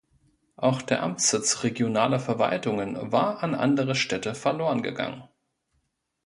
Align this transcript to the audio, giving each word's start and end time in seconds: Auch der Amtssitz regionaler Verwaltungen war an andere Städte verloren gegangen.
Auch 0.55 0.81
der 0.81 1.03
Amtssitz 1.03 1.61
regionaler 1.61 2.19
Verwaltungen 2.19 3.11
war 3.11 3.43
an 3.43 3.53
andere 3.53 3.93
Städte 3.93 4.33
verloren 4.33 4.81
gegangen. 4.81 5.25